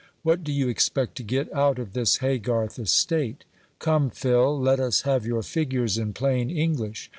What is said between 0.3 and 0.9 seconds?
do you